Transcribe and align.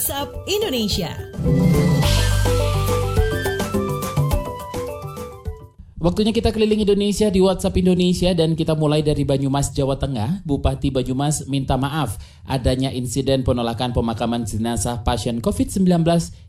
WhatsApp 0.00 0.32
Indonesia. 0.46 1.89
Waktunya 6.00 6.32
kita 6.32 6.48
keliling 6.48 6.80
Indonesia 6.88 7.28
di 7.28 7.44
WhatsApp 7.44 7.76
Indonesia 7.76 8.32
dan 8.32 8.56
kita 8.56 8.72
mulai 8.72 9.04
dari 9.04 9.20
Banyumas, 9.28 9.68
Jawa 9.76 10.00
Tengah. 10.00 10.40
Bupati 10.48 10.88
Banyumas 10.88 11.44
minta 11.44 11.76
maaf 11.76 12.16
adanya 12.48 12.88
insiden 12.88 13.44
penolakan 13.44 13.92
pemakaman 13.92 14.48
jenazah 14.48 15.04
pasien 15.04 15.44
COVID-19 15.44 16.00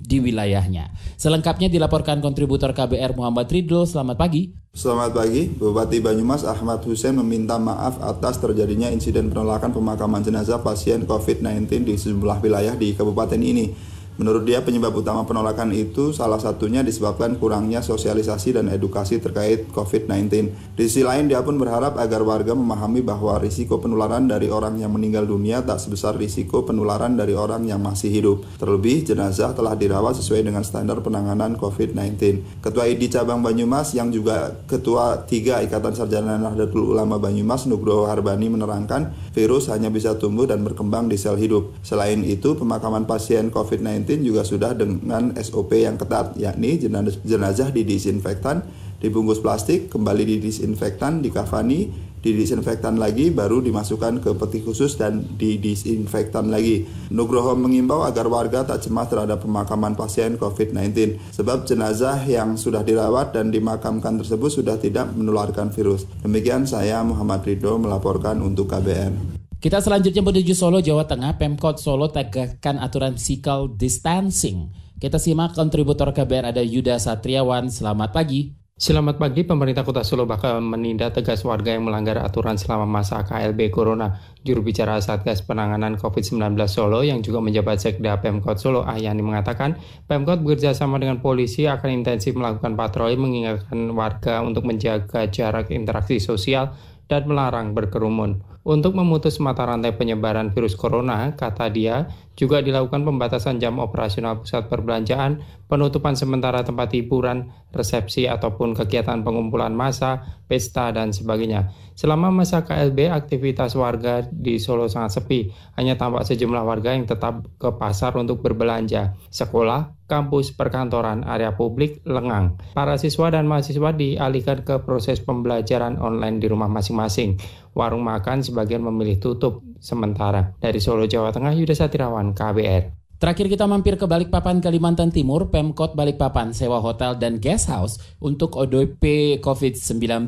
di 0.00 0.24
wilayahnya. 0.24 0.96
Selengkapnya 1.20 1.68
dilaporkan 1.68 2.24
kontributor 2.24 2.72
KBR 2.72 3.12
Muhammad 3.20 3.44
Ridho. 3.52 3.84
Selamat 3.84 4.16
pagi. 4.16 4.56
Selamat 4.72 5.12
pagi, 5.12 5.52
Bupati 5.52 6.00
Banyumas 6.00 6.48
Ahmad 6.48 6.80
Hussein 6.88 7.12
meminta 7.12 7.60
maaf 7.60 8.00
atas 8.00 8.40
terjadinya 8.40 8.88
insiden 8.88 9.28
penolakan 9.28 9.76
pemakaman 9.76 10.24
jenazah 10.24 10.64
pasien 10.64 11.04
COVID-19 11.04 11.84
di 11.84 12.00
sejumlah 12.00 12.40
wilayah 12.40 12.72
di 12.80 12.96
kabupaten 12.96 13.36
ini. 13.44 13.92
Menurut 14.14 14.46
dia 14.46 14.62
penyebab 14.62 14.94
utama 14.94 15.26
penolakan 15.26 15.74
itu 15.74 16.14
salah 16.14 16.38
satunya 16.38 16.86
disebabkan 16.86 17.34
kurangnya 17.34 17.82
sosialisasi 17.82 18.54
dan 18.54 18.70
edukasi 18.70 19.18
terkait 19.18 19.66
COVID-19. 19.74 20.54
Di 20.78 20.86
sisi 20.86 21.02
lain 21.02 21.26
dia 21.26 21.42
pun 21.42 21.58
berharap 21.58 21.98
agar 21.98 22.22
warga 22.22 22.54
memahami 22.54 23.02
bahwa 23.02 23.42
risiko 23.42 23.82
penularan 23.82 24.30
dari 24.30 24.54
orang 24.54 24.78
yang 24.78 24.94
meninggal 24.94 25.26
dunia 25.26 25.66
tak 25.66 25.82
sebesar 25.82 26.14
risiko 26.14 26.62
penularan 26.62 27.18
dari 27.18 27.34
orang 27.34 27.66
yang 27.66 27.82
masih 27.82 28.06
hidup. 28.06 28.46
Terlebih 28.54 29.02
jenazah 29.02 29.50
telah 29.50 29.74
dirawat 29.74 30.14
sesuai 30.22 30.46
dengan 30.46 30.62
standar 30.62 31.02
penanganan 31.02 31.58
COVID-19. 31.58 32.14
Ketua 32.62 32.86
ID 32.86 33.10
Cabang 33.10 33.42
Banyumas 33.42 33.98
yang 33.98 34.14
juga 34.14 34.62
Ketua 34.70 35.26
3 35.26 35.66
Ikatan 35.66 35.90
Sarjana 35.90 36.38
Nahdlatul 36.38 36.86
Ulama 36.86 37.18
Banyumas 37.18 37.66
Nugroho 37.66 38.06
Harbani 38.06 38.46
menerangkan 38.46 39.10
virus 39.34 39.66
hanya 39.74 39.90
bisa 39.90 40.14
tumbuh 40.22 40.46
dan 40.46 40.62
berkembang 40.62 41.10
di 41.10 41.18
sel 41.18 41.34
hidup. 41.34 41.74
Selain 41.82 42.22
itu 42.22 42.54
pemakaman 42.54 43.10
pasien 43.10 43.50
COVID-19 43.50 44.03
juga 44.04 44.44
sudah 44.44 44.76
dengan 44.76 45.32
SOP 45.40 45.80
yang 45.80 45.96
ketat, 45.96 46.36
yakni 46.36 46.76
jenazah 47.24 47.72
didisinfektan, 47.72 48.60
dibungkus 49.00 49.40
plastik, 49.40 49.88
kembali 49.88 50.24
didisinfektan, 50.36 51.24
dikafani, 51.24 52.12
didisinfektan 52.24 52.96
lagi, 52.96 53.28
baru 53.28 53.60
dimasukkan 53.60 54.24
ke 54.24 54.32
peti 54.32 54.64
khusus 54.64 54.96
dan 54.96 55.20
didisinfektan 55.36 56.48
lagi. 56.48 56.88
Nugroho 57.12 57.52
mengimbau 57.52 58.00
agar 58.00 58.24
warga 58.32 58.64
tak 58.64 58.80
cemas 58.80 59.12
terhadap 59.12 59.44
pemakaman 59.44 59.92
pasien 59.92 60.40
COVID-19, 60.40 61.20
sebab 61.36 61.68
jenazah 61.68 62.16
yang 62.24 62.56
sudah 62.56 62.80
dirawat 62.80 63.36
dan 63.36 63.52
dimakamkan 63.52 64.16
tersebut 64.24 64.48
sudah 64.48 64.80
tidak 64.80 65.12
menularkan 65.12 65.68
virus. 65.68 66.08
Demikian 66.24 66.64
saya 66.64 67.04
Muhammad 67.04 67.44
Ridho 67.44 67.76
melaporkan 67.76 68.40
untuk 68.40 68.72
KBR. 68.72 69.33
Kita 69.64 69.80
selanjutnya 69.80 70.20
menuju 70.20 70.52
Solo, 70.52 70.84
Jawa 70.84 71.08
Tengah. 71.08 71.40
Pemkot 71.40 71.80
Solo 71.80 72.12
tegakkan 72.12 72.76
aturan 72.76 73.16
physical 73.16 73.72
distancing. 73.72 74.68
Kita 75.00 75.16
simak 75.16 75.56
kontributor 75.56 76.12
KBR 76.12 76.52
ada 76.52 76.60
Yuda 76.60 77.00
Satriawan. 77.00 77.72
Selamat 77.72 78.12
pagi. 78.12 78.52
Selamat 78.76 79.16
pagi, 79.16 79.40
pemerintah 79.40 79.80
kota 79.80 80.04
Solo 80.04 80.28
bakal 80.28 80.60
menindak 80.60 81.16
tegas 81.16 81.40
warga 81.48 81.72
yang 81.72 81.88
melanggar 81.88 82.20
aturan 82.20 82.60
selama 82.60 82.84
masa 82.84 83.24
KLB 83.24 83.72
Corona. 83.72 84.12
Juru 84.44 84.60
bicara 84.60 85.00
Satgas 85.00 85.40
Penanganan 85.40 85.96
COVID-19 85.96 86.60
Solo 86.68 87.00
yang 87.00 87.24
juga 87.24 87.40
menjabat 87.40 87.80
Sekda 87.80 88.20
Pemkot 88.20 88.60
Solo 88.60 88.84
Ahyani 88.84 89.24
mengatakan, 89.24 89.80
Pemkot 90.04 90.44
bekerja 90.44 90.76
sama 90.76 91.00
dengan 91.00 91.24
polisi 91.24 91.64
akan 91.64 91.88
intensif 91.88 92.36
melakukan 92.36 92.76
patroli 92.76 93.16
mengingatkan 93.16 93.80
warga 93.96 94.44
untuk 94.44 94.68
menjaga 94.68 95.24
jarak 95.32 95.72
interaksi 95.72 96.20
sosial 96.20 96.76
dan 97.08 97.24
melarang 97.24 97.72
berkerumun. 97.72 98.53
Untuk 98.64 98.96
memutus 98.96 99.44
mata 99.44 99.68
rantai 99.68 99.92
penyebaran 99.92 100.48
virus 100.48 100.72
corona, 100.72 101.36
kata 101.36 101.68
dia, 101.68 102.08
juga 102.32 102.64
dilakukan 102.64 103.04
pembatasan 103.04 103.60
jam 103.60 103.76
operasional 103.76 104.40
pusat 104.40 104.72
perbelanjaan, 104.72 105.44
penutupan 105.68 106.16
sementara 106.16 106.64
tempat 106.64 106.96
hiburan, 106.96 107.52
resepsi 107.76 108.24
ataupun 108.24 108.72
kegiatan 108.72 109.20
pengumpulan 109.20 109.76
massa, 109.76 110.40
pesta, 110.48 110.88
dan 110.96 111.12
sebagainya. 111.12 111.76
Selama 111.92 112.32
masa 112.32 112.64
KLB, 112.66 113.06
aktivitas 113.12 113.76
warga 113.76 114.24
di 114.32 114.56
Solo 114.56 114.88
sangat 114.90 115.20
sepi. 115.20 115.52
Hanya 115.78 115.94
tampak 115.94 116.26
sejumlah 116.26 116.64
warga 116.64 116.96
yang 116.96 117.04
tetap 117.04 117.46
ke 117.60 117.70
pasar 117.76 118.18
untuk 118.18 118.42
berbelanja. 118.42 119.14
Sekolah, 119.30 119.94
kampus, 120.10 120.50
perkantoran, 120.58 121.22
area 121.22 121.54
publik 121.54 122.02
lengang. 122.02 122.58
Para 122.74 122.98
siswa 122.98 123.30
dan 123.30 123.46
mahasiswa 123.46 123.94
dialihkan 123.94 124.66
ke 124.66 124.82
proses 124.82 125.22
pembelajaran 125.22 126.02
online 126.02 126.42
di 126.42 126.50
rumah 126.50 126.66
masing-masing. 126.66 127.38
Warung 127.74 128.06
makan 128.06 128.40
sebagian 128.40 128.86
memilih 128.86 129.18
tutup 129.18 129.66
sementara. 129.82 130.54
Dari 130.62 130.78
Solo, 130.78 131.10
Jawa 131.10 131.34
Tengah, 131.34 131.52
Yuda 131.52 131.74
Satirawan, 131.74 132.30
KBR. 132.32 133.03
Terakhir 133.14 133.46
kita 133.46 133.70
mampir 133.70 133.94
ke 133.94 134.10
Balikpapan, 134.10 134.58
Kalimantan 134.58 135.14
Timur, 135.14 135.46
Pemkot 135.46 135.94
Balikpapan 135.94 136.50
sewa 136.50 136.82
hotel 136.82 137.14
dan 137.14 137.38
guest 137.38 137.70
house 137.70 138.02
untuk 138.18 138.58
ODP 138.58 139.38
COVID-19. 139.38 140.26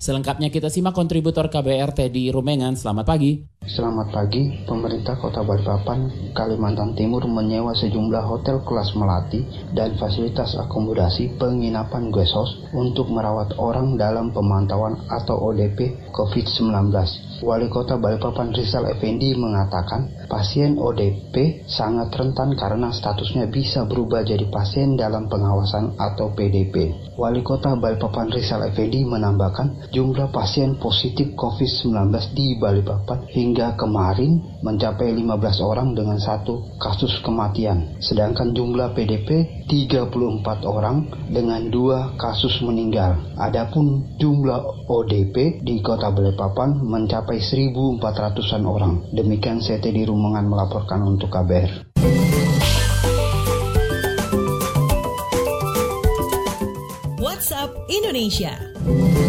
Selengkapnya 0.00 0.48
kita 0.48 0.72
simak 0.72 0.96
kontributor 0.96 1.52
KBR 1.52 1.92
Teddy 1.92 2.32
Rumengan. 2.32 2.80
Selamat 2.80 3.12
pagi. 3.12 3.44
Selamat 3.64 4.08
pagi, 4.08 4.56
pemerintah 4.64 5.20
Kota 5.20 5.44
Balikpapan, 5.44 6.32
Kalimantan 6.32 6.96
Timur 6.96 7.24
menyewa 7.28 7.76
sejumlah 7.76 8.24
hotel 8.24 8.60
kelas 8.64 8.96
melati 8.96 9.44
dan 9.76 9.96
fasilitas 10.00 10.56
akomodasi 10.60 11.36
penginapan 11.36 12.08
guest 12.08 12.32
house 12.32 12.56
untuk 12.72 13.08
merawat 13.12 13.52
orang 13.60 14.00
dalam 14.00 14.32
pemantauan 14.32 14.96
atau 15.12 15.40
ODP 15.52 16.08
COVID-19. 16.12 16.88
Wali 17.44 17.68
Kota 17.68 18.00
Balikpapan 18.00 18.56
Rizal 18.56 18.88
Effendi 18.88 19.36
mengatakan 19.36 20.08
pasien 20.32 20.80
ODP 20.80 21.68
sangat 21.68 22.08
rentan 22.16 22.56
karena 22.56 22.88
statusnya 22.88 23.52
bisa 23.52 23.84
berubah 23.84 24.24
jadi 24.24 24.48
pasien 24.48 24.96
dalam 24.96 25.28
pengawasan 25.28 25.92
atau 26.00 26.32
PDP. 26.32 26.96
Wali 27.20 27.44
Kota 27.44 27.76
Balikpapan 27.76 28.32
Rizal 28.32 28.64
Effendi 28.64 29.04
menambahkan 29.04 29.92
jumlah 29.92 30.32
pasien 30.32 30.80
positif 30.80 31.36
COVID-19 31.36 32.32
di 32.32 32.56
Balikpapan 32.56 33.28
hingga 33.28 33.76
kemarin 33.76 34.40
mencapai 34.64 35.12
15 35.12 35.60
orang 35.60 35.92
dengan 35.92 36.16
satu 36.16 36.80
kasus 36.80 37.20
kematian. 37.20 38.00
Sedangkan 38.00 38.56
jumlah 38.56 38.96
PDP 38.96 39.60
34 39.68 40.64
orang 40.64 41.12
dengan 41.28 41.68
dua 41.68 42.16
kasus 42.16 42.56
meninggal. 42.64 43.20
Adapun 43.36 44.16
jumlah 44.16 44.88
ODP 44.88 45.60
di 45.60 45.84
Kota 45.84 46.08
Balikpapan 46.08 46.80
mencapai 46.80 47.33
1.400-an 47.40 48.62
orang. 48.68 48.94
Demikian 49.14 49.62
CT 49.62 49.90
di 49.90 50.02
Rumengan 50.04 50.46
melaporkan 50.46 51.02
untuk 51.02 51.32
KBR. 51.32 51.96
WhatsApp 57.18 57.70
Indonesia. 57.88 59.23